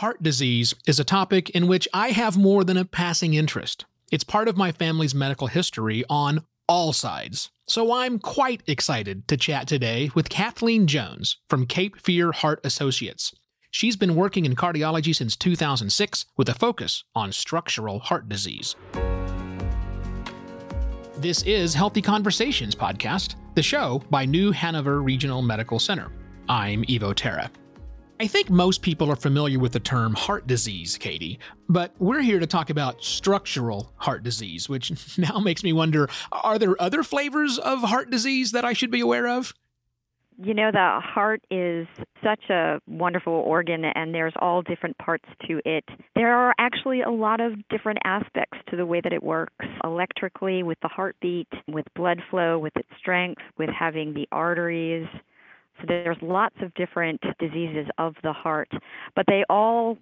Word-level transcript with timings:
Heart 0.00 0.22
disease 0.22 0.74
is 0.86 1.00
a 1.00 1.04
topic 1.04 1.48
in 1.48 1.68
which 1.68 1.88
I 1.94 2.10
have 2.10 2.36
more 2.36 2.64
than 2.64 2.76
a 2.76 2.84
passing 2.84 3.32
interest. 3.32 3.86
It's 4.12 4.24
part 4.24 4.46
of 4.46 4.54
my 4.54 4.70
family's 4.70 5.14
medical 5.14 5.46
history 5.46 6.04
on 6.10 6.44
all 6.68 6.92
sides. 6.92 7.50
So 7.66 7.94
I'm 7.94 8.18
quite 8.18 8.62
excited 8.66 9.26
to 9.28 9.38
chat 9.38 9.66
today 9.66 10.10
with 10.14 10.28
Kathleen 10.28 10.86
Jones 10.86 11.38
from 11.48 11.64
Cape 11.64 11.98
Fear 11.98 12.32
Heart 12.32 12.60
Associates. 12.62 13.34
She's 13.70 13.96
been 13.96 14.14
working 14.14 14.44
in 14.44 14.54
cardiology 14.54 15.16
since 15.16 15.34
2006 15.34 16.26
with 16.36 16.50
a 16.50 16.54
focus 16.54 17.04
on 17.14 17.32
structural 17.32 18.00
heart 18.00 18.28
disease. 18.28 18.76
This 21.16 21.42
is 21.44 21.72
Healthy 21.72 22.02
Conversations 22.02 22.74
podcast, 22.74 23.36
the 23.54 23.62
show 23.62 24.02
by 24.10 24.26
New 24.26 24.52
Hanover 24.52 25.00
Regional 25.00 25.40
Medical 25.40 25.78
Center. 25.78 26.12
I'm 26.50 26.84
Evo 26.84 27.14
Terra. 27.14 27.50
I 28.18 28.26
think 28.26 28.48
most 28.48 28.80
people 28.80 29.10
are 29.10 29.16
familiar 29.16 29.58
with 29.58 29.72
the 29.72 29.80
term 29.80 30.14
heart 30.14 30.46
disease, 30.46 30.96
Katie, 30.96 31.38
but 31.68 31.94
we're 31.98 32.22
here 32.22 32.40
to 32.40 32.46
talk 32.46 32.70
about 32.70 33.04
structural 33.04 33.92
heart 33.96 34.22
disease, 34.22 34.70
which 34.70 34.90
now 35.18 35.38
makes 35.38 35.62
me 35.62 35.72
wonder 35.74 36.08
are 36.32 36.58
there 36.58 36.80
other 36.80 37.02
flavors 37.02 37.58
of 37.58 37.80
heart 37.80 38.10
disease 38.10 38.52
that 38.52 38.64
I 38.64 38.72
should 38.72 38.90
be 38.90 39.00
aware 39.00 39.28
of? 39.28 39.52
You 40.38 40.54
know, 40.54 40.70
the 40.70 41.00
heart 41.02 41.42
is 41.50 41.86
such 42.22 42.50
a 42.50 42.78
wonderful 42.86 43.32
organ, 43.32 43.84
and 43.84 44.14
there's 44.14 44.34
all 44.38 44.60
different 44.60 44.96
parts 44.98 45.24
to 45.48 45.60
it. 45.64 45.84
There 46.14 46.34
are 46.34 46.54
actually 46.58 47.00
a 47.00 47.10
lot 47.10 47.40
of 47.40 47.54
different 47.68 48.00
aspects 48.04 48.58
to 48.68 48.76
the 48.76 48.84
way 48.84 49.00
that 49.00 49.14
it 49.14 49.22
works 49.22 49.64
electrically, 49.82 50.62
with 50.62 50.78
the 50.82 50.88
heartbeat, 50.88 51.48
with 51.68 51.86
blood 51.94 52.20
flow, 52.30 52.58
with 52.58 52.76
its 52.76 52.88
strength, 52.98 53.40
with 53.56 53.70
having 53.70 54.12
the 54.12 54.28
arteries 54.30 55.06
so 55.78 55.84
there's 55.86 56.16
lots 56.22 56.56
of 56.62 56.72
different 56.74 57.20
diseases 57.38 57.86
of 57.98 58.14
the 58.22 58.32
heart, 58.32 58.70
but 59.14 59.26
they 59.28 59.44
all 59.48 59.98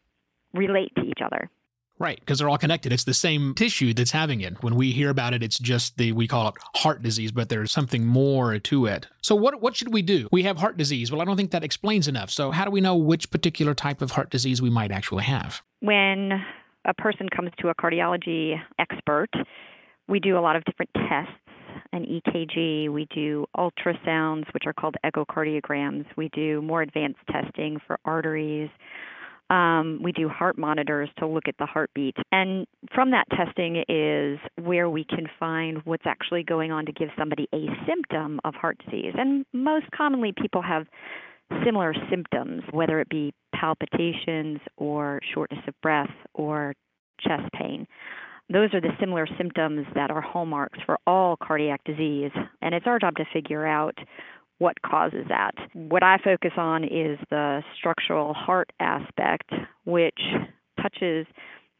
relate 0.52 0.92
to 0.96 1.02
each 1.02 1.20
other. 1.24 1.50
Right, 1.98 2.18
because 2.18 2.40
they're 2.40 2.48
all 2.48 2.58
connected. 2.58 2.92
It's 2.92 3.04
the 3.04 3.14
same 3.14 3.54
tissue 3.54 3.94
that's 3.94 4.10
having 4.10 4.40
it. 4.40 4.62
When 4.64 4.74
we 4.74 4.90
hear 4.90 5.10
about 5.10 5.32
it, 5.32 5.44
it's 5.44 5.58
just 5.58 5.96
the 5.96 6.10
we 6.10 6.26
call 6.26 6.48
it 6.48 6.54
heart 6.74 7.02
disease, 7.02 7.30
but 7.30 7.48
there's 7.48 7.70
something 7.70 8.04
more 8.04 8.58
to 8.58 8.86
it. 8.86 9.06
So 9.22 9.36
what 9.36 9.60
what 9.60 9.76
should 9.76 9.92
we 9.92 10.02
do? 10.02 10.28
We 10.32 10.42
have 10.42 10.58
heart 10.58 10.76
disease. 10.76 11.12
Well, 11.12 11.22
I 11.22 11.24
don't 11.24 11.36
think 11.36 11.52
that 11.52 11.62
explains 11.62 12.08
enough. 12.08 12.30
So 12.30 12.50
how 12.50 12.64
do 12.64 12.72
we 12.72 12.80
know 12.80 12.96
which 12.96 13.30
particular 13.30 13.74
type 13.74 14.02
of 14.02 14.10
heart 14.12 14.30
disease 14.30 14.60
we 14.60 14.70
might 14.70 14.90
actually 14.90 15.22
have? 15.24 15.62
When 15.80 16.32
a 16.84 16.94
person 16.94 17.28
comes 17.28 17.50
to 17.60 17.68
a 17.68 17.74
cardiology 17.76 18.60
expert, 18.80 19.30
we 20.08 20.18
do 20.18 20.36
a 20.36 20.40
lot 20.40 20.56
of 20.56 20.64
different 20.64 20.90
tests 20.94 21.32
an 21.92 22.04
EKG. 22.04 22.90
We 22.90 23.06
do 23.14 23.46
ultrasounds, 23.56 24.52
which 24.52 24.64
are 24.66 24.72
called 24.72 24.96
echocardiograms. 25.04 26.06
We 26.16 26.28
do 26.30 26.62
more 26.62 26.82
advanced 26.82 27.20
testing 27.30 27.78
for 27.86 27.98
arteries. 28.04 28.70
Um, 29.50 30.00
we 30.02 30.12
do 30.12 30.28
heart 30.28 30.56
monitors 30.56 31.10
to 31.18 31.26
look 31.26 31.44
at 31.48 31.56
the 31.58 31.66
heartbeat. 31.66 32.16
And 32.32 32.66
from 32.94 33.10
that 33.10 33.26
testing 33.30 33.84
is 33.88 34.38
where 34.62 34.88
we 34.88 35.04
can 35.04 35.26
find 35.38 35.82
what's 35.84 36.06
actually 36.06 36.44
going 36.44 36.72
on 36.72 36.86
to 36.86 36.92
give 36.92 37.10
somebody 37.18 37.46
a 37.52 37.66
symptom 37.86 38.40
of 38.44 38.54
heart 38.54 38.78
disease. 38.84 39.12
And 39.16 39.44
most 39.52 39.86
commonly, 39.94 40.32
people 40.40 40.62
have 40.62 40.86
similar 41.64 41.94
symptoms, 42.10 42.62
whether 42.70 43.00
it 43.00 43.08
be 43.08 43.32
palpitations 43.54 44.60
or 44.76 45.20
shortness 45.34 45.60
of 45.68 45.74
breath 45.82 46.10
or 46.32 46.74
chest 47.20 47.44
pain. 47.52 47.86
Those 48.50 48.74
are 48.74 48.80
the 48.80 48.92
similar 49.00 49.26
symptoms 49.38 49.86
that 49.94 50.10
are 50.10 50.20
hallmarks 50.20 50.78
for 50.84 50.98
all 51.06 51.36
cardiac 51.36 51.82
disease, 51.84 52.30
and 52.60 52.74
it's 52.74 52.86
our 52.86 52.98
job 52.98 53.16
to 53.16 53.24
figure 53.32 53.66
out 53.66 53.96
what 54.58 54.80
causes 54.82 55.24
that. 55.28 55.54
What 55.72 56.02
I 56.02 56.18
focus 56.22 56.52
on 56.56 56.84
is 56.84 57.18
the 57.30 57.62
structural 57.78 58.34
heart 58.34 58.70
aspect, 58.80 59.50
which 59.84 60.18
touches 60.80 61.26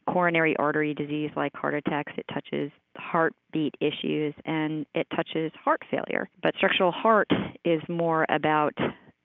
coronary 0.09 0.55
artery 0.57 0.93
disease 0.93 1.31
like 1.35 1.53
heart 1.55 1.73
attacks, 1.73 2.13
it 2.17 2.25
touches 2.33 2.71
heartbeat 2.97 3.75
issues, 3.79 4.33
and 4.45 4.85
it 4.93 5.07
touches 5.15 5.51
heart 5.63 5.81
failure. 5.89 6.29
But 6.41 6.55
structural 6.57 6.91
heart 6.91 7.29
is 7.63 7.81
more 7.87 8.25
about 8.29 8.73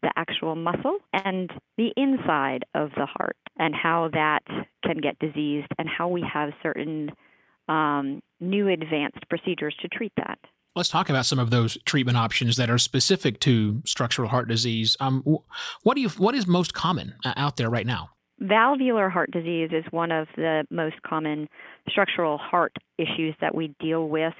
the 0.02 0.10
actual 0.16 0.54
muscle 0.54 0.98
and 1.12 1.50
the 1.76 1.92
inside 1.96 2.64
of 2.74 2.90
the 2.96 3.06
heart 3.06 3.36
and 3.58 3.74
how 3.74 4.08
that 4.14 4.40
can 4.82 4.98
get 4.98 5.18
diseased 5.18 5.68
and 5.78 5.88
how 5.88 6.08
we 6.08 6.24
have 6.32 6.50
certain 6.62 7.10
um, 7.70 8.20
new 8.40 8.68
advanced 8.68 9.26
procedures 9.30 9.74
to 9.80 9.88
treat 9.88 10.12
that. 10.16 10.38
Let's 10.76 10.88
talk 10.88 11.08
about 11.08 11.26
some 11.26 11.38
of 11.38 11.50
those 11.50 11.78
treatment 11.84 12.16
options 12.16 12.56
that 12.56 12.70
are 12.70 12.78
specific 12.78 13.40
to 13.40 13.82
structural 13.86 14.28
heart 14.28 14.48
disease. 14.48 14.96
Um, 15.00 15.24
what 15.82 15.94
do 15.94 16.00
you 16.00 16.08
what 16.10 16.34
is 16.34 16.46
most 16.46 16.74
common 16.74 17.14
uh, 17.24 17.32
out 17.36 17.56
there 17.56 17.70
right 17.70 17.86
now? 17.86 18.10
Valvular 18.40 19.10
heart 19.10 19.30
disease 19.32 19.70
is 19.72 19.84
one 19.90 20.10
of 20.12 20.26
the 20.36 20.64
most 20.70 20.96
common 21.06 21.48
structural 21.88 22.38
heart 22.38 22.74
issues 22.98 23.34
that 23.40 23.54
we 23.54 23.74
deal 23.80 24.08
with. 24.08 24.32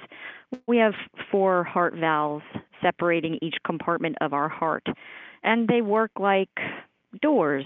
We 0.67 0.77
have 0.77 0.93
four 1.31 1.63
heart 1.63 1.95
valves 1.95 2.45
separating 2.81 3.37
each 3.41 3.55
compartment 3.65 4.15
of 4.21 4.33
our 4.33 4.49
heart, 4.49 4.85
and 5.43 5.67
they 5.67 5.81
work 5.81 6.11
like 6.19 6.49
doors 7.21 7.65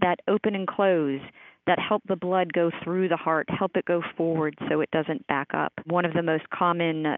that 0.00 0.20
open 0.28 0.54
and 0.54 0.66
close 0.66 1.20
that 1.66 1.78
help 1.78 2.02
the 2.06 2.16
blood 2.16 2.52
go 2.52 2.70
through 2.82 3.08
the 3.08 3.16
heart, 3.16 3.48
help 3.48 3.76
it 3.76 3.84
go 3.84 4.02
forward 4.16 4.54
so 4.68 4.80
it 4.80 4.90
doesn't 4.90 5.26
back 5.26 5.48
up. 5.54 5.72
One 5.86 6.04
of 6.04 6.12
the 6.12 6.22
most 6.22 6.48
common 6.50 7.16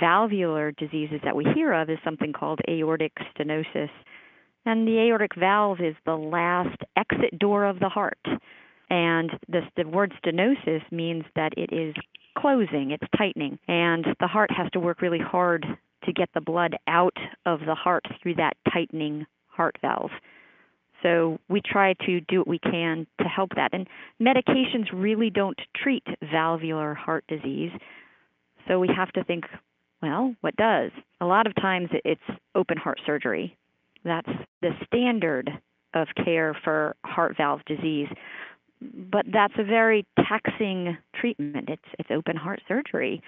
valvular 0.00 0.72
diseases 0.72 1.20
that 1.24 1.36
we 1.36 1.44
hear 1.54 1.72
of 1.72 1.88
is 1.90 1.98
something 2.04 2.32
called 2.32 2.60
aortic 2.68 3.12
stenosis. 3.34 3.90
And 4.64 4.86
the 4.86 4.98
aortic 4.98 5.36
valve 5.36 5.80
is 5.80 5.94
the 6.04 6.16
last 6.16 6.78
exit 6.96 7.38
door 7.38 7.64
of 7.64 7.78
the 7.78 7.88
heart. 7.88 8.18
And 8.90 9.30
this, 9.48 9.64
the 9.76 9.86
word 9.86 10.12
stenosis 10.22 10.82
means 10.90 11.24
that 11.34 11.52
it 11.56 11.72
is 11.72 11.94
closing, 12.36 12.90
it's 12.90 13.06
tightening. 13.16 13.58
And 13.68 14.04
the 14.20 14.26
heart 14.26 14.50
has 14.50 14.70
to 14.72 14.80
work 14.80 15.00
really 15.00 15.20
hard 15.20 15.64
to 16.04 16.12
get 16.12 16.28
the 16.34 16.40
blood 16.40 16.76
out 16.86 17.16
of 17.46 17.60
the 17.60 17.74
heart 17.74 18.04
through 18.22 18.34
that 18.34 18.56
tightening 18.72 19.26
heart 19.48 19.76
valve. 19.80 20.10
So 21.02 21.38
we 21.48 21.60
try 21.64 21.94
to 22.06 22.20
do 22.22 22.38
what 22.38 22.48
we 22.48 22.58
can 22.58 23.06
to 23.20 23.24
help 23.24 23.50
that. 23.56 23.70
And 23.72 23.86
medications 24.20 24.86
really 24.92 25.30
don't 25.30 25.58
treat 25.76 26.04
valvular 26.32 26.94
heart 26.94 27.24
disease. 27.28 27.70
So 28.66 28.78
we 28.78 28.88
have 28.94 29.12
to 29.12 29.24
think, 29.24 29.44
well, 30.02 30.34
what 30.40 30.56
does? 30.56 30.90
A 31.20 31.26
lot 31.26 31.46
of 31.46 31.54
times 31.56 31.90
it's 32.04 32.20
open 32.54 32.76
heart 32.76 33.00
surgery. 33.06 33.56
That's 34.04 34.28
the 34.62 34.70
standard 34.86 35.50
of 35.94 36.08
care 36.24 36.56
for 36.64 36.96
heart 37.04 37.36
valve 37.36 37.60
disease. 37.66 38.08
But 38.80 39.26
that's 39.32 39.54
a 39.58 39.64
very 39.64 40.04
taxing 40.28 40.98
treatment. 41.18 41.70
It's 41.70 41.82
it's 41.98 42.10
open 42.10 42.36
heart 42.36 42.60
surgery. 42.68 43.22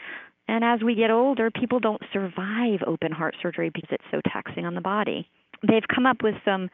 And 0.47 0.65
as 0.65 0.81
we 0.83 0.95
get 0.95 1.11
older, 1.11 1.51
people 1.51 1.81
don't 1.81 2.03
survive 2.13 2.81
open 2.87 3.13
heart 3.13 3.35
surgery 3.43 3.71
because 3.71 3.89
it's 3.91 4.05
so 4.11 4.21
taxing 4.31 4.67
on 4.67 4.75
the 4.75 4.81
body. 4.81 5.29
They've 5.67 5.87
come 5.95 6.07
up 6.07 6.23
with 6.23 6.35
some 6.45 6.71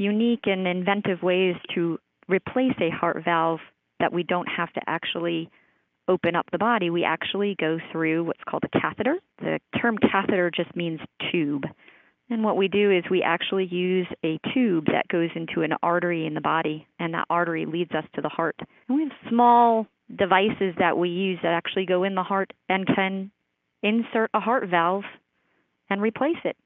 unique 0.00 0.46
and 0.46 0.66
inventive 0.66 1.22
ways 1.22 1.56
to 1.74 1.98
replace 2.28 2.74
a 2.80 2.90
heart 2.90 3.22
valve 3.24 3.60
that 3.98 4.12
we 4.12 4.22
don't 4.22 4.48
have 4.48 4.72
to 4.72 4.80
actually 4.86 5.50
open 6.08 6.34
up 6.34 6.46
the 6.50 6.58
body. 6.58 6.90
We 6.90 7.04
actually 7.04 7.54
go 7.60 7.78
through 7.92 8.24
what's 8.24 8.42
called 8.48 8.64
a 8.64 8.80
catheter. 8.80 9.16
The 9.38 9.60
term 9.80 9.98
catheter 9.98 10.50
just 10.50 10.74
means 10.74 11.00
tube. 11.30 11.64
And 12.30 12.44
what 12.44 12.56
we 12.56 12.68
do 12.68 12.90
is 12.90 13.04
we 13.10 13.22
actually 13.22 13.66
use 13.66 14.06
a 14.24 14.38
tube 14.54 14.86
that 14.86 15.08
goes 15.08 15.30
into 15.34 15.62
an 15.62 15.72
artery 15.82 16.26
in 16.26 16.34
the 16.34 16.40
body, 16.40 16.86
and 16.98 17.12
that 17.14 17.26
artery 17.28 17.66
leads 17.66 17.90
us 17.90 18.04
to 18.14 18.22
the 18.22 18.28
heart. 18.28 18.56
And 18.88 18.96
we 18.96 19.02
have 19.02 19.12
small 19.28 19.86
devices 20.16 20.74
that 20.78 20.96
we 20.96 21.08
use 21.08 21.38
that 21.42 21.52
actually 21.52 21.86
go 21.86 22.04
in 22.04 22.14
the 22.14 22.22
heart 22.22 22.52
and 22.68 22.86
can 22.86 23.30
insert 23.82 24.30
a 24.32 24.40
heart 24.40 24.68
valve 24.68 25.04
and 25.88 26.00
replace 26.00 26.38
it. 26.44 26.56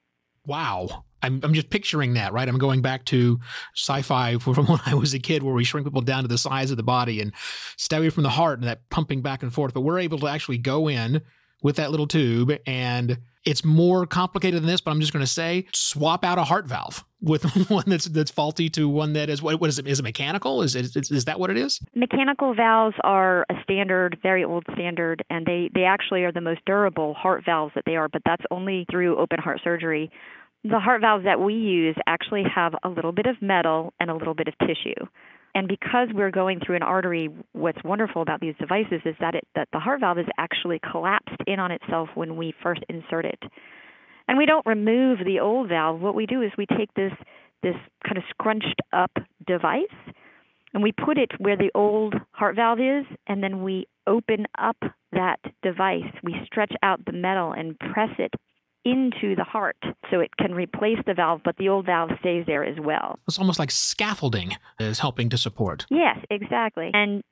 Wow. 0.47 1.05
I'm, 1.25 1.41
I'm 1.43 1.55
just 1.55 1.71
picturing 1.71 2.15
that, 2.15 2.33
right? 2.33 2.49
I'm 2.49 2.59
going 2.59 2.83
back 2.83 3.05
to 3.07 3.41
sci-fi 3.75 4.39
from 4.39 4.67
when 4.67 4.81
I 4.87 4.95
was 4.95 5.15
a 5.15 5.19
kid, 5.19 5.43
where 5.43 5.55
we 5.55 5.65
shrink 5.65 5.87
people 5.87 6.03
down 6.03 6.23
to 6.23 6.29
the 6.29 6.39
size 6.39 6.71
of 6.71 6.77
the 6.77 6.83
body 6.83 7.21
and 7.21 7.33
stay 7.77 7.97
away 7.97 8.11
from 8.11 8.23
the 8.23 8.31
heart 8.31 8.59
and 8.59 8.69
that 8.69 8.89
pumping 8.91 9.23
back 9.23 9.43
and 9.43 9.53
forth. 9.53 9.75
But 9.75 9.81
we're 9.81 9.99
able 9.99 10.19
to 10.21 10.27
actually 10.27 10.59
go 10.59 10.89
in 10.89 11.23
with 11.63 11.77
that 11.77 11.91
little 11.91 12.07
tube, 12.07 12.53
and 12.67 13.19
it's 13.47 13.65
more 13.65 14.07
complicated 14.07 14.61
than 14.61 14.67
this. 14.67 14.83
But 14.83 14.91
I'm 14.91 15.01
just 15.01 15.15
going 15.15 15.25
to 15.25 15.31
say, 15.31 15.67
swap 15.73 16.23
out 16.23 16.39
a 16.39 16.45
heart 16.45 16.67
valve 16.67 17.05
with 17.23 17.45
one 17.71 17.85
that's 17.87 18.05
that's 18.05 18.31
faulty 18.31 18.69
to 18.71 18.87
one 18.87 19.15
that 19.15 19.31
is 19.31 19.41
what, 19.41 19.59
what 19.61 19.71
is 19.71 19.79
it? 19.79 19.89
Is 19.89 19.99
it 19.99 20.03
mechanical? 20.03 20.61
Is 20.61 20.77
it 20.77 20.95
is, 20.95 21.11
is 21.11 21.25
that 21.25 21.41
what 21.41 21.51
it 21.51 21.57
is? 21.57 21.81
Mechanical 21.95 22.55
valves 22.55 22.97
are 23.03 23.47
a 23.51 23.55
standard, 23.63 24.19
very 24.23 24.45
old 24.45 24.65
standard, 24.75 25.25
and 25.31 25.47
they 25.47 25.71
they 25.75 25.85
actually 25.85 26.23
are 26.25 26.33
the 26.33 26.43
most 26.43 26.61
durable 26.67 27.15
heart 27.15 27.45
valves 27.47 27.73
that 27.75 27.85
they 27.87 27.97
are. 27.97 28.09
But 28.09 28.23
that's 28.27 28.45
only 28.51 28.85
through 28.91 29.17
open 29.17 29.39
heart 29.39 29.61
surgery 29.65 30.11
the 30.65 30.81
heart 30.81 31.03
valves 31.03 31.25
that 31.25 31.41
we 31.41 31.55
use 31.55 31.97
actually 32.07 32.43
have 32.55 32.75
a 32.83 32.89
little 32.89 33.13
bit 33.13 33.27
of 33.27 33.41
metal 33.43 33.93
and 34.01 34.11
a 34.11 34.15
little 34.15 34.35
bit 34.35 34.49
of 34.49 34.55
tissue. 34.59 35.07
And 35.55 35.69
because 35.69 36.09
we're 36.13 36.33
going 36.33 36.59
through 36.59 36.77
an 36.77 36.83
artery, 36.83 37.29
what's 37.53 37.79
wonderful 37.85 38.23
about 38.23 38.41
these 38.41 38.55
devices 38.59 39.03
is 39.05 39.15
that 39.21 39.35
it 39.35 39.47
that 39.55 39.69
the 39.73 39.79
heart 39.79 40.01
valve 40.01 40.19
is 40.19 40.27
actually 40.37 40.81
collapsed 40.91 41.37
in 41.47 41.61
on 41.61 41.71
itself 41.71 42.09
when 42.15 42.37
we 42.37 42.55
first 42.63 42.83
insert 42.89 43.25
it. 43.25 43.39
And 44.27 44.39
we 44.39 44.47
don't 44.47 44.67
remove 44.67 45.19
the 45.25 45.41
old 45.41 45.69
valve. 45.69 46.01
What 46.01 46.15
we 46.15 46.27
do 46.27 46.43
is 46.43 46.51
we 46.59 46.67
take 46.67 46.93
this 46.95 47.13
this 47.63 47.77
kind 48.05 48.17
of 48.17 48.25
scrunched 48.31 48.81
up 48.93 49.13
device 49.47 49.85
and 50.73 50.83
we 50.83 50.93
put 50.93 51.19
it 51.19 51.31
where 51.39 51.57
the 51.57 51.71
old 51.75 52.15
heart 52.33 52.57
valve 52.57 52.81
is, 52.81 53.07
and 53.29 53.43
then 53.43 53.63
we 53.63 53.87
open 54.09 54.47
up 54.59 54.77
that 55.13 55.39
device. 55.63 56.03
We 56.25 56.35
stretch 56.45 56.73
out 56.83 57.05
the 57.07 57.13
metal 57.13 57.53
and 57.53 57.79
press 57.79 58.11
it 58.19 58.35
into 58.85 59.35
the 59.35 59.45
heart 59.45 59.77
so 60.11 60.21
it 60.21 60.37
can 60.37 60.53
replace 60.55 60.99
the 61.07 61.15
valve, 61.15 61.41
but 61.45 61.57
the 61.57 61.69
old 61.69 61.87
valve 61.87 62.11
stays 62.21 62.45
there 62.47 62.65
as 62.65 62.79
well. 62.81 63.19
It's 63.27 63.39
almost 63.39 63.59
like 63.59 63.71
scaffolding 63.71 64.57
is 64.79 64.99
helping 64.99 65.29
to 65.31 65.39
support. 65.39 65.87
Yes, 65.91 66.19
exactly. 66.31 66.91
And 66.93 67.23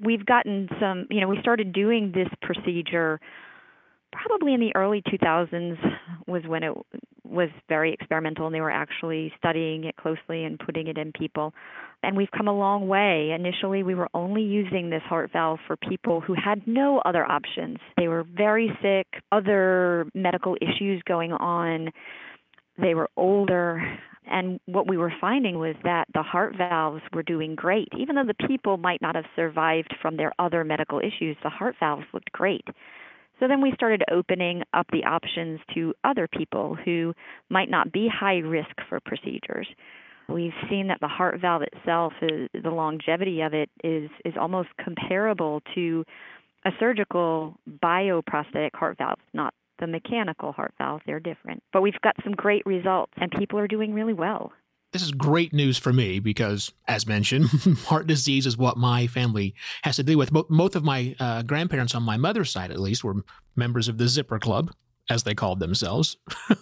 we've 0.00 0.24
gotten 0.24 0.68
some, 0.80 1.06
you 1.10 1.20
know, 1.20 1.28
we 1.28 1.38
started 1.40 1.72
doing 1.72 2.12
this 2.14 2.28
procedure 2.42 3.20
probably 4.12 4.54
in 4.54 4.60
the 4.60 4.74
early 4.74 5.02
2000s 5.02 5.76
was 6.26 6.42
when 6.46 6.62
it 6.62 6.72
was 7.24 7.48
very 7.68 7.92
experimental 7.92 8.46
and 8.46 8.54
they 8.54 8.60
were 8.60 8.70
actually 8.70 9.32
studying 9.38 9.84
it 9.84 9.96
closely 9.96 10.44
and 10.44 10.58
putting 10.58 10.86
it 10.86 10.98
in 10.98 11.12
people. 11.12 11.52
And 12.02 12.16
we've 12.16 12.30
come 12.36 12.48
a 12.48 12.56
long 12.56 12.88
way. 12.88 13.30
Initially, 13.30 13.82
we 13.82 13.94
were 13.94 14.08
only 14.12 14.42
using 14.42 14.90
this 14.90 15.02
heart 15.02 15.30
valve 15.32 15.60
for 15.66 15.76
people 15.76 16.20
who 16.20 16.34
had 16.34 16.66
no 16.66 16.98
other 17.04 17.24
options. 17.24 17.78
They 17.96 18.08
were 18.08 18.24
very 18.24 18.70
sick, 18.82 19.06
other 19.30 20.06
medical 20.14 20.56
issues 20.60 21.02
going 21.06 21.32
on, 21.32 21.90
they 22.78 22.94
were 22.94 23.10
older. 23.16 23.98
And 24.26 24.60
what 24.66 24.88
we 24.88 24.96
were 24.96 25.12
finding 25.20 25.58
was 25.58 25.74
that 25.84 26.06
the 26.14 26.22
heart 26.22 26.56
valves 26.56 27.02
were 27.12 27.22
doing 27.22 27.54
great. 27.54 27.88
Even 27.98 28.16
though 28.16 28.24
the 28.24 28.46
people 28.46 28.76
might 28.76 29.02
not 29.02 29.14
have 29.14 29.24
survived 29.36 29.94
from 30.00 30.16
their 30.16 30.32
other 30.38 30.64
medical 30.64 31.00
issues, 31.00 31.36
the 31.42 31.50
heart 31.50 31.76
valves 31.80 32.04
looked 32.12 32.32
great. 32.32 32.64
So 33.42 33.48
then 33.48 33.60
we 33.60 33.72
started 33.74 34.04
opening 34.08 34.62
up 34.72 34.86
the 34.92 35.02
options 35.02 35.58
to 35.74 35.92
other 36.04 36.28
people 36.28 36.76
who 36.84 37.12
might 37.50 37.68
not 37.68 37.90
be 37.90 38.08
high 38.08 38.36
risk 38.36 38.70
for 38.88 39.00
procedures. 39.00 39.66
We've 40.28 40.52
seen 40.70 40.86
that 40.86 41.00
the 41.00 41.08
heart 41.08 41.40
valve 41.40 41.62
itself, 41.62 42.12
is, 42.22 42.48
the 42.54 42.70
longevity 42.70 43.40
of 43.40 43.52
it 43.52 43.68
is 43.82 44.08
is 44.24 44.34
almost 44.40 44.68
comparable 44.82 45.60
to 45.74 46.04
a 46.64 46.70
surgical 46.78 47.56
bioprosthetic 47.82 48.74
heart 48.74 48.98
valve, 48.98 49.18
not 49.34 49.54
the 49.80 49.88
mechanical 49.88 50.52
heart 50.52 50.72
valve. 50.78 51.00
They're 51.04 51.18
different. 51.18 51.64
But 51.72 51.82
we've 51.82 52.00
got 52.00 52.14
some 52.22 52.34
great 52.34 52.64
results, 52.64 53.12
and 53.16 53.28
people 53.32 53.58
are 53.58 53.66
doing 53.66 53.92
really 53.92 54.14
well. 54.14 54.52
This 54.92 55.02
is 55.02 55.10
great 55.10 55.54
news 55.54 55.78
for 55.78 55.90
me 55.90 56.18
because, 56.18 56.70
as 56.86 57.06
mentioned, 57.06 57.46
heart 57.86 58.06
disease 58.06 58.44
is 58.44 58.58
what 58.58 58.76
my 58.76 59.06
family 59.06 59.54
has 59.84 59.96
to 59.96 60.02
deal 60.02 60.18
with. 60.18 60.30
Both 60.32 60.76
of 60.76 60.84
my 60.84 61.16
uh, 61.18 61.42
grandparents, 61.42 61.94
on 61.94 62.02
my 62.02 62.18
mother's 62.18 62.50
side 62.50 62.70
at 62.70 62.78
least, 62.78 63.02
were 63.02 63.24
members 63.56 63.88
of 63.88 63.96
the 63.96 64.06
Zipper 64.06 64.38
Club, 64.38 64.70
as 65.10 65.24
they 65.24 65.34
called 65.34 65.60
themselves. 65.60 66.16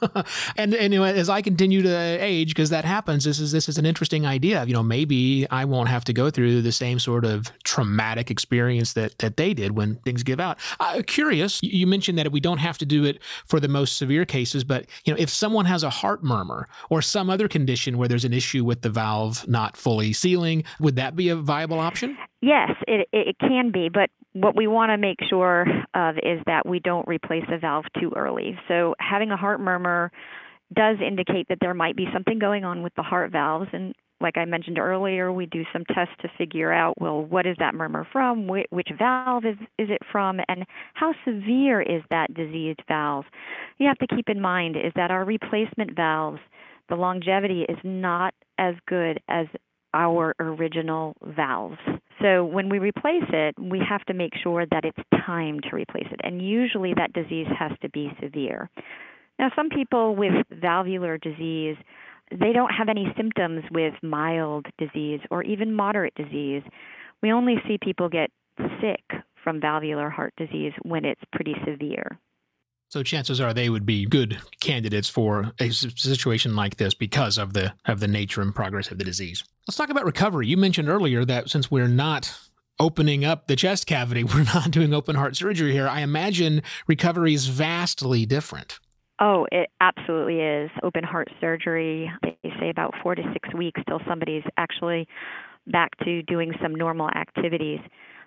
and 0.57 0.75
anyway, 0.75 1.17
as 1.19 1.29
I 1.29 1.43
continue 1.43 1.83
to 1.83 1.97
age, 2.21 2.49
because 2.49 2.71
that 2.71 2.85
happens, 2.85 3.25
this 3.25 3.39
is 3.39 3.53
this 3.53 3.69
is 3.69 3.79
an 3.79 3.87
interesting 3.87 4.27
idea. 4.27 4.65
You 4.65 4.73
know, 4.73 4.83
maybe 4.83 5.47
I 5.51 5.65
won't 5.65 5.89
have 5.89 6.05
to 6.05 6.13
go 6.13 6.31
through 6.31 6.63
the 6.63 6.73
same 6.73 6.99
sort 6.99 7.25
of 7.25 7.53
traumatic 7.65 8.31
experience 8.31 8.95
that 8.95 9.19
that 9.19 9.37
they 9.37 9.55
did 9.55 9.73
when 9.73 9.97
things 9.97 10.23
give 10.23 10.41
out. 10.41 10.59
Uh, 10.79 11.03
curious, 11.07 11.61
you 11.63 11.87
mentioned 11.87 12.19
that 12.19 12.33
we 12.33 12.41
don't 12.41 12.59
have 12.59 12.79
to 12.79 12.87
do 12.87 13.05
it 13.05 13.21
for 13.47 13.61
the 13.61 13.69
most 13.69 13.97
severe 13.97 14.25
cases, 14.25 14.65
but 14.65 14.87
you 15.05 15.13
know, 15.13 15.21
if 15.21 15.29
someone 15.29 15.67
has 15.67 15.83
a 15.83 15.91
heart 15.91 16.25
murmur 16.25 16.67
or 16.89 17.03
some 17.03 17.29
other 17.31 17.49
condition 17.49 17.99
where 17.99 18.09
there's 18.09 18.25
an 18.25 18.33
issue 18.33 18.65
with 18.65 18.83
the 18.83 18.91
valve 18.91 19.47
not 19.49 19.77
fully 19.77 20.13
sealing, 20.13 20.65
would 20.79 20.97
that 20.97 21.15
be 21.15 21.29
a 21.29 21.37
viable 21.37 21.79
option? 21.79 22.17
Yes, 22.43 22.71
it, 22.89 23.09
it 23.13 23.37
can 23.39 23.71
be, 23.71 23.91
but 23.93 24.11
what 24.33 24.57
we 24.57 24.67
want 24.67 24.91
to 24.91 24.97
make 24.97 25.19
sure 25.29 25.67
of 25.95 26.17
is 26.17 26.41
that 26.47 26.67
we 26.67 26.81
don't 26.81 27.07
replace 27.07 27.45
a 27.51 27.59
valve 27.59 27.85
too 28.01 28.13
early. 28.17 28.59
So 28.69 28.95
having 28.99 29.31
a 29.31 29.37
heart 29.37 29.61
murmur 29.61 30.11
does 30.75 30.97
indicate 31.07 31.49
that 31.49 31.59
there 31.61 31.75
might 31.75 31.97
be 31.97 32.07
something 32.13 32.39
going 32.39 32.65
on 32.65 32.83
with 32.83 32.95
the 32.95 33.03
heart 33.03 33.33
valves 33.33 33.69
and 33.73 33.95
like 34.21 34.37
I 34.37 34.45
mentioned 34.45 34.79
earlier, 34.79 35.33
we 35.33 35.47
do 35.47 35.65
some 35.73 35.85
tests 35.87 36.15
to 36.21 36.29
figure 36.37 36.73
out 36.73 37.01
well, 37.01 37.23
what 37.23 37.47
is 37.47 37.57
that 37.59 37.75
murmur 37.75 38.07
from? 38.13 38.47
Which 38.47 38.89
valve 38.99 39.45
is, 39.45 39.57
is 39.79 39.89
it 39.91 40.03
from? 40.13 40.41
And 40.49 40.67
how 40.95 41.15
severe 41.25 41.81
is 41.81 42.03
that 42.11 42.35
diseased 42.35 42.83
valve? 42.87 43.25
You 43.79 43.89
have 43.89 43.99
to 43.99 44.15
keep 44.15 44.29
in 44.29 44.41
mind 44.41 44.77
is 44.77 44.93
that 44.95 45.11
our 45.11 45.25
replacement 45.25 45.97
valves, 45.97 46.41
the 46.89 46.97
longevity 46.97 47.65
is 47.69 47.79
not 47.83 48.35
as 48.59 48.75
good 48.87 49.21
as 49.29 49.47
our 49.95 50.35
original 50.39 51.17
valves. 51.23 51.79
So 52.21 52.45
when 52.45 52.69
we 52.69 52.79
replace 52.79 53.25
it, 53.31 53.55
we 53.59 53.81
have 53.89 54.05
to 54.07 54.15
make 54.15 54.33
sure 54.43 54.67
that 54.71 54.85
it's 54.85 54.99
time 55.27 55.61
to 55.71 55.77
replace 55.77 56.07
it. 56.11 56.21
And 56.23 56.43
usually 56.43 56.93
that 56.95 57.13
disease 57.13 57.47
has 57.59 57.73
to 57.83 57.89
be 57.89 58.13
severe. 58.23 58.69
Now, 59.39 59.51
some 59.57 59.71
people 59.71 60.15
with 60.17 60.33
valvular 60.51 61.17
disease, 61.17 61.77
they 62.31 62.53
don't 62.53 62.71
have 62.71 62.89
any 62.89 63.13
symptoms 63.17 63.65
with 63.71 63.95
mild 64.03 64.67
disease 64.77 65.21
or 65.31 65.43
even 65.43 65.73
moderate 65.73 66.15
disease. 66.15 66.63
We 67.23 67.33
only 67.33 67.57
see 67.67 67.79
people 67.83 68.09
get 68.09 68.31
sick 68.81 69.03
from 69.43 69.61
valvular 69.61 70.11
heart 70.11 70.35
disease 70.37 70.73
when 70.83 71.07
it's 71.07 71.23
pretty 71.33 71.55
severe. 71.67 72.19
So 72.91 73.05
chances 73.05 73.41
are 73.41 73.55
they 73.55 73.71
would 73.71 73.87
be 73.87 74.05
good 74.05 74.41
candidates 74.59 75.09
for 75.09 75.53
a 75.61 75.71
situation 75.71 76.57
like 76.57 76.77
this 76.77 76.93
because 76.93 77.39
of 77.39 77.53
the 77.53 77.73
of 77.87 78.01
the 78.01 78.09
nature 78.09 78.43
and 78.43 78.53
progress 78.53 78.91
of 78.91 78.99
the 78.99 79.05
disease. 79.05 79.45
Let's 79.69 79.77
talk 79.77 79.91
about 79.91 80.05
recovery. 80.05 80.49
You 80.49 80.57
mentioned 80.57 80.89
earlier 80.89 81.25
that 81.25 81.49
since 81.49 81.71
we're 81.71 81.87
not 81.87 82.37
opening 82.81 83.25
up 83.25 83.47
the 83.47 83.55
chest 83.55 83.87
cavity, 83.87 84.25
we're 84.35 84.43
not 84.43 84.73
doing 84.73 84.93
open 84.93 85.15
heart 85.15 85.37
surgery 85.37 85.71
here. 85.71 85.87
I 85.87 86.01
imagine 86.01 86.63
recovery 86.89 87.33
is 87.33 87.47
vastly 87.47 88.27
different. 88.27 88.81
Oh, 89.21 89.47
it 89.53 89.71
absolutely 89.81 90.41
is. 90.41 90.71
Open 90.83 91.05
heart 91.05 91.29
surgery, 91.41 92.11
they 92.23 92.37
say 92.59 92.71
about 92.71 92.95
4 93.03 93.15
to 93.17 93.23
6 93.33 93.55
weeks 93.55 93.81
till 93.87 94.01
somebody's 94.09 94.43
actually 94.57 95.07
back 95.67 95.91
to 96.05 96.23
doing 96.23 96.53
some 96.61 96.75
normal 96.75 97.09
activities. 97.11 97.79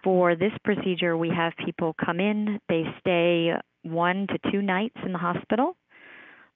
For 0.03 0.35
this 0.35 0.51
procedure, 0.63 1.17
we 1.17 1.29
have 1.35 1.51
people 1.65 1.95
come 1.99 2.19
in, 2.19 2.59
they 2.69 2.83
stay 2.99 3.53
one 3.83 4.27
to 4.27 4.51
two 4.51 4.61
nights 4.61 4.97
in 5.05 5.13
the 5.13 5.19
hospital 5.19 5.75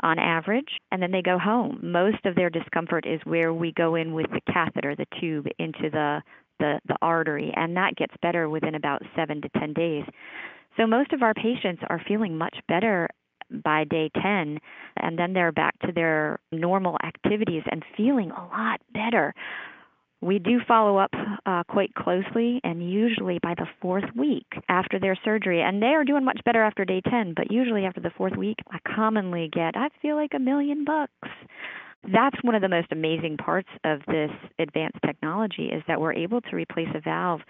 on 0.01 0.19
average, 0.19 0.79
and 0.91 1.01
then 1.01 1.11
they 1.11 1.21
go 1.21 1.39
home. 1.39 1.79
Most 1.81 2.25
of 2.25 2.35
their 2.35 2.49
discomfort 2.49 3.05
is 3.07 3.19
where 3.23 3.53
we 3.53 3.71
go 3.73 3.95
in 3.95 4.13
with 4.13 4.27
the 4.31 4.41
catheter, 4.51 4.95
the 4.95 5.07
tube, 5.19 5.47
into 5.57 5.89
the, 5.91 6.21
the, 6.59 6.79
the 6.87 6.95
artery, 7.01 7.51
and 7.55 7.75
that 7.77 7.95
gets 7.95 8.13
better 8.21 8.47
within 8.47 8.75
about 8.75 9.01
seven 9.15 9.41
to 9.41 9.49
10 9.59 9.73
days. 9.73 10.03
So 10.77 10.85
most 10.85 11.13
of 11.13 11.23
our 11.23 11.33
patients 11.33 11.81
are 11.89 12.01
feeling 12.07 12.37
much 12.37 12.55
better 12.67 13.09
by 13.63 13.85
day 13.85 14.11
10 14.21 14.59
and 14.97 15.17
then 15.17 15.33
they're 15.33 15.51
back 15.51 15.77
to 15.79 15.91
their 15.91 16.39
normal 16.51 16.97
activities 17.03 17.63
and 17.71 17.83
feeling 17.95 18.31
a 18.31 18.45
lot 18.47 18.81
better 18.93 19.33
we 20.21 20.39
do 20.39 20.59
follow 20.67 20.97
up 20.97 21.11
uh, 21.45 21.63
quite 21.69 21.93
closely, 21.93 22.59
and 22.63 22.91
usually 22.91 23.39
by 23.41 23.53
the 23.55 23.67
fourth 23.81 24.05
week 24.15 24.47
after 24.67 24.99
their 24.99 25.17
surgery. 25.23 25.61
And 25.61 25.81
they 25.81 25.87
are 25.87 26.03
doing 26.03 26.25
much 26.25 26.39
better 26.43 26.63
after 26.63 26.85
day 26.85 27.01
10, 27.07 27.33
but 27.35 27.51
usually 27.51 27.85
after 27.85 28.01
the 28.01 28.11
fourth 28.17 28.35
week, 28.35 28.57
I 28.71 28.79
commonly 28.95 29.49
get, 29.51 29.75
I 29.75 29.89
feel 30.01 30.15
like 30.15 30.31
a 30.35 30.39
million 30.39 30.85
bucks. 30.85 31.29
That's 32.03 32.37
one 32.41 32.55
of 32.55 32.61
the 32.61 32.69
most 32.69 32.87
amazing 32.91 33.37
parts 33.37 33.69
of 33.83 33.99
this 34.07 34.31
advanced 34.59 34.99
technology 35.05 35.65
is 35.65 35.83
that 35.87 35.99
we're 35.99 36.13
able 36.13 36.41
to 36.41 36.55
replace 36.55 36.87
a 36.95 37.01
valve 37.01 37.41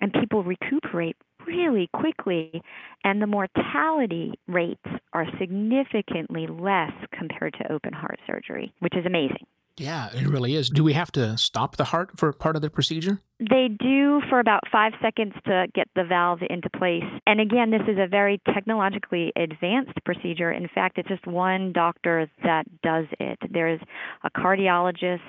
and 0.00 0.12
people 0.12 0.42
recuperate 0.42 1.16
really 1.46 1.88
quickly 1.92 2.62
and 3.04 3.20
the 3.20 3.26
mortality 3.26 4.32
rates 4.48 4.80
are 5.12 5.26
significantly 5.38 6.46
less 6.46 6.92
compared 7.12 7.54
to 7.54 7.72
open 7.72 7.92
heart 7.92 8.18
surgery, 8.26 8.72
which 8.80 8.96
is 8.96 9.06
amazing. 9.06 9.46
Yeah, 9.78 10.08
it 10.14 10.26
really 10.26 10.54
is. 10.54 10.70
Do 10.70 10.82
we 10.82 10.94
have 10.94 11.12
to 11.12 11.36
stop 11.36 11.76
the 11.76 11.84
heart 11.84 12.18
for 12.18 12.32
part 12.32 12.56
of 12.56 12.62
the 12.62 12.70
procedure? 12.70 13.20
They 13.38 13.68
do 13.68 14.22
for 14.30 14.40
about 14.40 14.62
five 14.72 14.92
seconds 15.02 15.34
to 15.44 15.66
get 15.74 15.88
the 15.94 16.04
valve 16.04 16.40
into 16.48 16.70
place. 16.70 17.04
And 17.26 17.40
again, 17.40 17.70
this 17.70 17.82
is 17.86 17.98
a 17.98 18.06
very 18.08 18.40
technologically 18.54 19.32
advanced 19.36 20.02
procedure. 20.06 20.50
In 20.50 20.68
fact, 20.74 20.96
it's 20.96 21.08
just 21.08 21.26
one 21.26 21.72
doctor 21.72 22.30
that 22.42 22.64
does 22.80 23.04
it. 23.20 23.38
There's 23.50 23.80
a 24.24 24.30
cardiologist, 24.30 25.20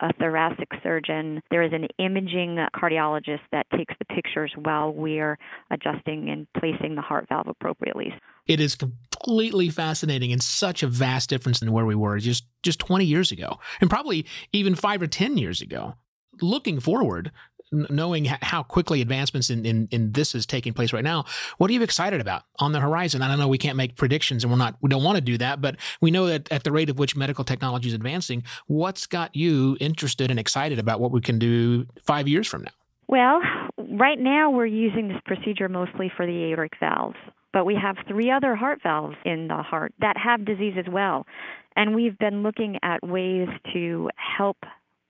a 0.00 0.12
thoracic 0.14 0.68
surgeon. 0.82 1.40
There 1.50 1.62
is 1.62 1.72
an 1.72 1.88
imaging 1.98 2.58
cardiologist 2.74 3.40
that 3.52 3.66
takes 3.76 3.94
the 3.98 4.04
pictures 4.14 4.52
while 4.56 4.92
we're 4.92 5.38
adjusting 5.70 6.28
and 6.30 6.46
placing 6.58 6.94
the 6.94 7.02
heart 7.02 7.26
valve 7.28 7.48
appropriately. 7.48 8.12
It 8.46 8.60
is 8.60 8.74
completely 8.74 9.68
fascinating 9.68 10.32
and 10.32 10.42
such 10.42 10.82
a 10.82 10.86
vast 10.86 11.28
difference 11.28 11.60
than 11.60 11.72
where 11.72 11.86
we 11.86 11.94
were 11.94 12.18
just 12.18 12.46
just 12.62 12.78
20 12.78 13.04
years 13.04 13.30
ago 13.30 13.58
and 13.80 13.90
probably 13.90 14.26
even 14.52 14.74
5 14.74 15.02
or 15.02 15.06
10 15.06 15.36
years 15.36 15.60
ago. 15.60 15.94
Looking 16.40 16.80
forward, 16.80 17.32
knowing 17.72 18.24
how 18.24 18.62
quickly 18.62 19.00
advancements 19.00 19.50
in, 19.50 19.64
in, 19.64 19.88
in 19.90 20.12
this 20.12 20.34
is 20.34 20.46
taking 20.46 20.72
place 20.72 20.92
right 20.92 21.04
now, 21.04 21.24
what 21.58 21.70
are 21.70 21.74
you 21.74 21.82
excited 21.82 22.20
about 22.20 22.42
on 22.58 22.72
the 22.72 22.80
horizon? 22.80 23.22
I 23.22 23.28
don't 23.28 23.38
know 23.38 23.48
we 23.48 23.58
can't 23.58 23.76
make 23.76 23.96
predictions 23.96 24.44
and 24.44 24.52
we're 24.52 24.58
not 24.58 24.76
we 24.80 24.88
don't 24.88 25.02
want 25.02 25.16
to 25.16 25.20
do 25.22 25.38
that, 25.38 25.60
but 25.60 25.76
we 26.00 26.10
know 26.10 26.26
that 26.26 26.50
at 26.50 26.64
the 26.64 26.72
rate 26.72 26.90
of 26.90 26.98
which 26.98 27.16
medical 27.16 27.44
technology 27.44 27.88
is 27.88 27.94
advancing, 27.94 28.42
what's 28.66 29.06
got 29.06 29.34
you 29.34 29.76
interested 29.80 30.30
and 30.30 30.38
excited 30.38 30.78
about 30.78 31.00
what 31.00 31.10
we 31.10 31.20
can 31.20 31.38
do 31.38 31.86
five 32.04 32.28
years 32.28 32.46
from 32.46 32.62
now? 32.62 32.72
Well, 33.08 33.40
right 33.78 34.18
now 34.18 34.50
we're 34.50 34.66
using 34.66 35.08
this 35.08 35.20
procedure 35.24 35.68
mostly 35.68 36.12
for 36.14 36.26
the 36.26 36.52
aortic 36.52 36.74
valves, 36.78 37.16
but 37.52 37.64
we 37.64 37.74
have 37.74 37.96
three 38.06 38.30
other 38.30 38.54
heart 38.54 38.80
valves 38.82 39.16
in 39.24 39.48
the 39.48 39.62
heart 39.62 39.94
that 40.00 40.16
have 40.18 40.44
disease 40.44 40.74
as 40.78 40.84
well. 40.92 41.26
And 41.74 41.94
we've 41.94 42.18
been 42.18 42.42
looking 42.42 42.78
at 42.82 43.06
ways 43.06 43.48
to 43.72 44.10
help 44.16 44.58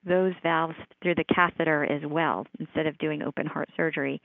those 0.05 0.33
valves 0.43 0.75
through 1.03 1.15
the 1.15 1.25
catheter 1.35 1.85
as 1.85 2.03
well 2.09 2.47
instead 2.61 2.87
of 2.87 2.97
doing 2.99 3.23
open 3.23 3.47
heart 3.47 3.69
surgery. 3.77 4.21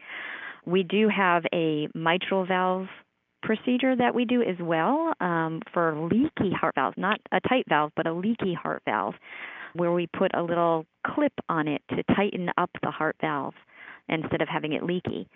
We 0.66 0.84
do 0.84 1.10
have 1.10 1.44
a 1.54 1.88
mitral 1.94 2.46
valve 2.46 2.88
procedure 3.42 3.96
that 3.96 4.16
we 4.16 4.24
do 4.26 4.42
as 4.42 4.56
well 4.60 5.14
um, 5.20 5.62
for 5.74 6.08
leaky 6.10 6.54
heart 6.54 6.76
valves, 6.76 6.96
not 6.98 7.20
a 7.32 7.40
tight 7.42 7.66
valve, 7.68 7.92
but 7.96 8.08
a 8.08 8.14
leaky 8.14 8.54
heart 8.54 8.82
valve, 8.86 9.16
where 9.74 9.92
we 9.92 10.08
put 10.08 10.32
a 10.34 10.42
little 10.42 10.86
clip 11.06 11.34
on 11.50 11.68
it 11.68 11.82
to 11.90 12.04
tighten 12.16 12.50
up 12.58 12.70
the 12.82 12.92
heart 12.92 13.18
valve 13.20 13.54
instead 14.08 14.42
of 14.42 14.48
having 14.48 14.74
it 14.74 14.84
leaky 14.84 15.28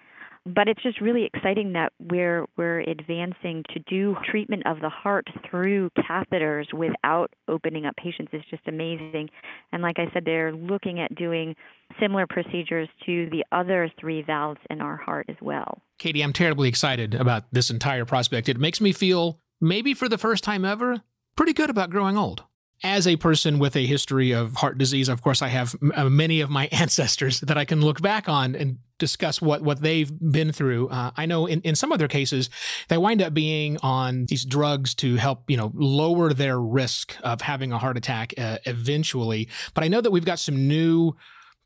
but 0.47 0.67
it's 0.67 0.81
just 0.81 1.01
really 1.01 1.25
exciting 1.25 1.73
that 1.73 1.91
we're 1.99 2.45
we're 2.55 2.79
advancing 2.81 3.63
to 3.73 3.79
do 3.79 4.15
treatment 4.29 4.63
of 4.65 4.79
the 4.79 4.89
heart 4.89 5.27
through 5.49 5.89
catheters 5.97 6.73
without 6.73 7.33
opening 7.47 7.85
up 7.85 7.95
patients 7.97 8.29
is 8.33 8.41
just 8.49 8.63
amazing. 8.67 9.29
And 9.71 9.81
like 9.81 9.99
I 9.99 10.09
said, 10.13 10.23
they're 10.25 10.53
looking 10.53 10.99
at 10.99 11.13
doing 11.15 11.55
similar 11.99 12.25
procedures 12.27 12.89
to 13.05 13.29
the 13.29 13.43
other 13.51 13.91
three 13.99 14.21
valves 14.21 14.59
in 14.69 14.81
our 14.81 14.97
heart 14.97 15.25
as 15.29 15.37
well. 15.41 15.81
Katie, 15.99 16.21
I'm 16.21 16.33
terribly 16.33 16.69
excited 16.69 17.13
about 17.13 17.45
this 17.51 17.69
entire 17.69 18.05
prospect. 18.05 18.47
It 18.49 18.57
makes 18.57 18.79
me 18.79 18.93
feel 18.93 19.39
maybe 19.59 19.93
for 19.93 20.07
the 20.07 20.17
first 20.17 20.43
time 20.43 20.63
ever 20.63 21.01
pretty 21.35 21.53
good 21.53 21.69
about 21.69 21.89
growing 21.89 22.17
old 22.17 22.43
as 22.83 23.07
a 23.07 23.15
person 23.15 23.59
with 23.59 23.75
a 23.75 23.85
history 23.85 24.31
of 24.31 24.53
heart 24.55 24.77
disease, 24.77 25.09
of 25.09 25.21
course, 25.21 25.41
I 25.41 25.47
have 25.47 25.75
uh, 25.95 26.09
many 26.09 26.41
of 26.41 26.49
my 26.49 26.67
ancestors 26.71 27.39
that 27.41 27.57
I 27.57 27.65
can 27.65 27.81
look 27.81 28.01
back 28.01 28.29
on 28.29 28.55
and 28.55 28.77
discuss 28.97 29.41
what, 29.41 29.61
what 29.61 29.81
they've 29.81 30.11
been 30.31 30.51
through. 30.51 30.89
Uh, 30.89 31.11
I 31.15 31.25
know 31.25 31.45
in, 31.45 31.61
in 31.61 31.75
some 31.75 31.91
of 31.91 31.99
their 31.99 32.07
cases, 32.07 32.49
they 32.87 32.97
wind 32.97 33.21
up 33.21 33.33
being 33.33 33.77
on 33.81 34.25
these 34.25 34.45
drugs 34.45 34.93
to 34.95 35.15
help, 35.15 35.49
you 35.49 35.57
know, 35.57 35.71
lower 35.75 36.33
their 36.33 36.59
risk 36.59 37.15
of 37.23 37.41
having 37.41 37.71
a 37.71 37.77
heart 37.77 37.97
attack 37.97 38.33
uh, 38.37 38.57
eventually. 38.65 39.47
But 39.73 39.83
I 39.83 39.87
know 39.87 40.01
that 40.01 40.11
we've 40.11 40.25
got 40.25 40.39
some 40.39 40.67
new 40.67 41.13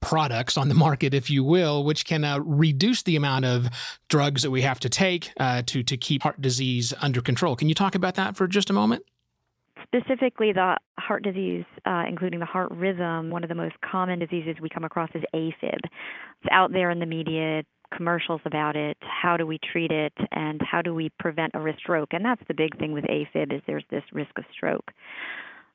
products 0.01 0.57
on 0.57 0.67
the 0.67 0.75
market, 0.75 1.13
if 1.13 1.29
you 1.29 1.43
will, 1.43 1.83
which 1.83 2.05
can 2.05 2.23
uh, 2.23 2.39
reduce 2.39 3.03
the 3.03 3.15
amount 3.15 3.45
of 3.45 3.69
drugs 4.09 4.41
that 4.41 4.51
we 4.51 4.63
have 4.63 4.79
to 4.79 4.89
take 4.89 5.31
uh, 5.39 5.61
to 5.67 5.83
to 5.83 5.95
keep 5.95 6.23
heart 6.23 6.41
disease 6.41 6.93
under 7.01 7.21
control. 7.21 7.55
Can 7.55 7.69
you 7.69 7.75
talk 7.75 7.95
about 7.95 8.15
that 8.15 8.35
for 8.35 8.47
just 8.47 8.69
a 8.69 8.73
moment? 8.73 9.05
Specifically, 9.93 10.53
the 10.53 10.77
heart 10.99 11.23
disease, 11.23 11.65
uh, 11.85 12.03
including 12.07 12.39
the 12.39 12.45
heart 12.45 12.71
rhythm, 12.71 13.29
one 13.29 13.43
of 13.43 13.49
the 13.49 13.55
most 13.55 13.75
common 13.81 14.19
diseases 14.19 14.55
we 14.61 14.69
come 14.69 14.85
across 14.85 15.09
is 15.13 15.23
AFib. 15.35 15.79
It's 15.83 16.49
out 16.49 16.71
there 16.71 16.91
in 16.91 16.99
the 16.99 17.05
media, 17.05 17.63
commercials 17.93 18.39
about 18.45 18.77
it. 18.77 18.97
How 19.01 19.35
do 19.35 19.45
we 19.45 19.59
treat 19.71 19.91
it, 19.91 20.13
and 20.31 20.61
how 20.61 20.81
do 20.81 20.95
we 20.95 21.09
prevent 21.19 21.51
a 21.55 21.59
risk 21.59 21.79
stroke? 21.79 22.13
And 22.13 22.23
that's 22.23 22.41
the 22.47 22.53
big 22.53 22.77
thing 22.79 22.93
with 22.93 23.03
AFib 23.03 23.53
is 23.53 23.61
there's 23.67 23.83
this 23.89 24.03
risk 24.13 24.31
of 24.37 24.45
stroke. 24.53 24.91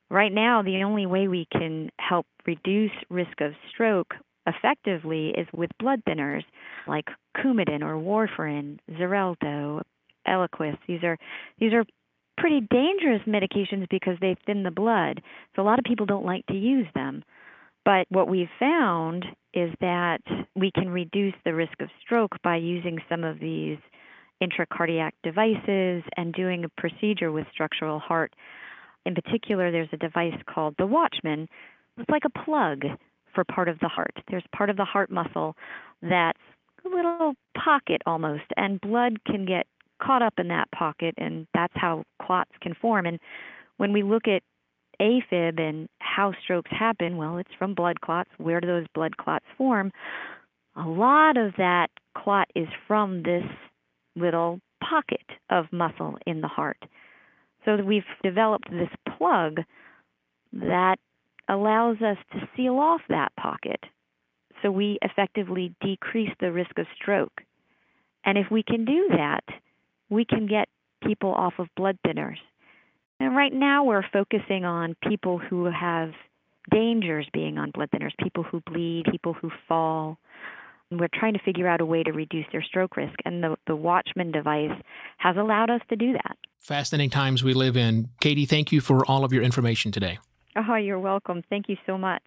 Right 0.08 0.32
now, 0.32 0.62
the 0.62 0.82
only 0.82 1.04
way 1.04 1.28
we 1.28 1.46
can 1.52 1.90
help 1.98 2.26
reduce 2.46 2.92
risk 3.10 3.40
of 3.40 3.52
stroke 3.70 4.14
effectively 4.46 5.34
is 5.36 5.46
with 5.52 5.70
blood 5.78 6.00
thinners 6.08 6.44
like 6.86 7.06
Coumadin 7.36 7.82
or 7.82 7.96
warfarin, 7.96 8.78
Xarelto, 8.92 9.82
Eliquis. 10.26 10.78
These 10.86 11.02
are 11.02 11.18
these 11.58 11.72
are 11.72 11.84
pretty 12.36 12.60
dangerous 12.60 13.22
medications 13.26 13.88
because 13.90 14.16
they 14.20 14.36
thin 14.46 14.62
the 14.62 14.70
blood. 14.70 15.22
So 15.54 15.62
a 15.62 15.64
lot 15.64 15.78
of 15.78 15.84
people 15.84 16.06
don't 16.06 16.26
like 16.26 16.46
to 16.46 16.54
use 16.54 16.86
them. 16.94 17.22
But 17.84 18.06
what 18.08 18.28
we've 18.28 18.48
found 18.58 19.24
is 19.54 19.70
that 19.80 20.20
we 20.54 20.70
can 20.72 20.88
reduce 20.88 21.34
the 21.44 21.54
risk 21.54 21.80
of 21.80 21.88
stroke 22.00 22.36
by 22.42 22.56
using 22.56 22.98
some 23.08 23.24
of 23.24 23.38
these 23.38 23.78
intracardiac 24.42 25.12
devices 25.22 26.02
and 26.16 26.34
doing 26.34 26.64
a 26.64 26.80
procedure 26.80 27.32
with 27.32 27.46
structural 27.52 27.98
heart. 27.98 28.34
In 29.06 29.14
particular, 29.14 29.70
there's 29.70 29.88
a 29.92 29.96
device 29.96 30.34
called 30.52 30.74
the 30.78 30.86
Watchman. 30.86 31.48
It's 31.96 32.10
like 32.10 32.24
a 32.26 32.44
plug 32.44 32.82
for 33.34 33.44
part 33.44 33.68
of 33.68 33.78
the 33.78 33.88
heart. 33.88 34.14
There's 34.28 34.44
part 34.54 34.68
of 34.68 34.76
the 34.76 34.84
heart 34.84 35.10
muscle 35.10 35.56
that's 36.02 36.38
a 36.84 36.88
little 36.88 37.34
pocket 37.56 38.02
almost, 38.04 38.44
and 38.56 38.80
blood 38.80 39.24
can 39.24 39.46
get 39.46 39.66
caught 40.02 40.22
up 40.22 40.34
in 40.38 40.48
that 40.48 40.70
pocket, 40.72 41.14
and 41.18 41.46
that's 41.54 41.72
how 41.76 42.04
clots 42.22 42.50
can 42.60 42.74
form. 42.74 43.06
And 43.06 43.18
when 43.76 43.92
we 43.92 44.02
look 44.02 44.28
at 44.28 44.42
AFib 45.00 45.60
and 45.60 45.88
how 45.98 46.32
strokes 46.42 46.70
happen, 46.70 47.16
well, 47.16 47.38
it's 47.38 47.50
from 47.58 47.74
blood 47.74 48.00
clots. 48.00 48.30
Where 48.38 48.60
do 48.60 48.66
those 48.66 48.86
blood 48.94 49.16
clots 49.16 49.44
form? 49.56 49.92
A 50.76 50.88
lot 50.88 51.36
of 51.36 51.52
that 51.58 51.88
clot 52.16 52.48
is 52.54 52.68
from 52.86 53.22
this 53.22 53.44
little 54.14 54.60
pocket 54.82 55.24
of 55.50 55.66
muscle 55.72 56.18
in 56.26 56.40
the 56.40 56.48
heart. 56.48 56.82
So 57.64 57.76
we've 57.76 58.04
developed 58.22 58.70
this 58.70 58.90
plug 59.16 59.58
that 60.52 60.96
allows 61.48 61.96
us 62.00 62.16
to 62.32 62.48
seal 62.56 62.78
off 62.78 63.00
that 63.08 63.34
pocket 63.36 63.80
so 64.62 64.70
we 64.70 64.98
effectively 65.02 65.74
decrease 65.80 66.32
the 66.40 66.52
risk 66.52 66.78
of 66.78 66.86
stroke. 67.00 67.42
And 68.24 68.38
if 68.38 68.50
we 68.50 68.62
can 68.62 68.84
do 68.84 69.08
that, 69.10 69.44
we 70.10 70.24
can 70.24 70.46
get 70.46 70.68
people 71.02 71.32
off 71.32 71.54
of 71.58 71.68
blood 71.76 71.98
thinners. 72.06 72.38
And 73.18 73.34
right 73.34 73.52
now 73.52 73.84
we're 73.84 74.04
focusing 74.12 74.64
on 74.64 74.94
people 75.08 75.38
who 75.38 75.64
have 75.66 76.10
dangers 76.70 77.26
being 77.32 77.58
on 77.58 77.70
blood 77.70 77.90
thinners, 77.94 78.12
people 78.22 78.42
who 78.42 78.60
bleed, 78.60 79.04
people 79.10 79.32
who 79.32 79.50
fall. 79.68 80.18
And 80.90 81.00
we're 81.00 81.08
trying 81.12 81.32
to 81.32 81.40
figure 81.44 81.66
out 81.66 81.80
a 81.80 81.86
way 81.86 82.02
to 82.02 82.12
reduce 82.12 82.46
their 82.52 82.62
stroke 82.62 82.96
risk, 82.96 83.14
and 83.24 83.42
the, 83.42 83.56
the 83.66 83.74
Watchman 83.74 84.30
device 84.30 84.70
has 85.16 85.36
allowed 85.36 85.70
us 85.70 85.80
to 85.88 85.96
do 85.96 86.12
that. 86.12 86.36
Fascinating 86.60 87.10
times 87.10 87.42
we 87.42 87.54
live 87.54 87.76
in. 87.76 88.08
Katie, 88.20 88.46
thank 88.46 88.70
you 88.70 88.80
for 88.80 89.04
all 89.06 89.24
of 89.24 89.32
your 89.32 89.42
information 89.42 89.90
today. 89.90 90.18
Oh, 90.56 90.76
you're 90.76 91.00
welcome. 91.00 91.42
Thank 91.50 91.68
you 91.68 91.76
so 91.86 91.98
much. 91.98 92.22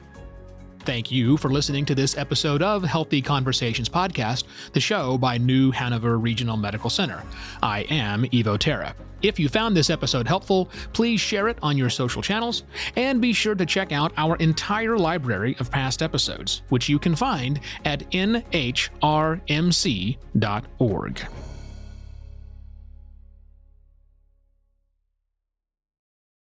Thank 0.89 1.11
you 1.11 1.37
for 1.37 1.51
listening 1.51 1.85
to 1.85 1.95
this 1.95 2.17
episode 2.17 2.63
of 2.63 2.83
Healthy 2.83 3.21
Conversations 3.21 3.91
Podcast, 3.91 4.45
the 4.73 4.81
show 4.81 5.19
by 5.19 5.37
New 5.37 5.71
Hanover 5.71 6.19
Regional 6.19 6.57
Medical 6.57 6.89
Center. 6.89 7.23
I 7.63 7.81
am 7.91 8.25
Evo 8.25 8.59
Terra. 8.59 8.95
If 9.21 9.39
you 9.39 9.51
found 9.51 9.77
this 9.77 9.91
episode 9.91 10.27
helpful, 10.27 10.71
please 10.95 11.21
share 11.21 11.49
it 11.49 11.59
on 11.61 11.77
your 11.77 11.91
social 11.91 12.23
channels 12.23 12.63
and 12.97 13.21
be 13.21 13.35
sure 13.35 13.55
to 13.55 13.67
check 13.67 13.93
out 13.93 14.15
our 14.17 14.37
entire 14.37 14.97
library 14.97 15.57
of 15.59 15.71
past 15.71 16.03
episodes, 16.03 16.63
which 16.71 16.89
you 16.89 16.99
can 16.99 17.15
find 17.15 17.61
at 17.85 18.11
nhrmc.org. 18.13 18.49